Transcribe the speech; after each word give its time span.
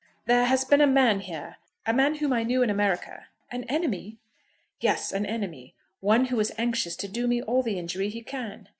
"There 0.25 0.45
has 0.45 0.65
been 0.65 0.81
a 0.81 0.87
man 0.87 1.19
here, 1.19 1.57
a 1.85 1.93
man 1.93 2.15
whom 2.15 2.33
I 2.33 2.41
knew 2.41 2.63
in 2.63 2.71
America." 2.71 3.27
"An 3.51 3.65
enemy?" 3.65 4.17
"Yes, 4.79 5.11
an 5.11 5.27
enemy. 5.27 5.75
One 5.99 6.25
who 6.25 6.39
is 6.39 6.51
anxious 6.57 6.95
to 6.95 7.07
do 7.07 7.27
me 7.27 7.39
all 7.39 7.61
the 7.61 7.77
injury 7.77 8.09
he 8.09 8.23
can." 8.23 8.67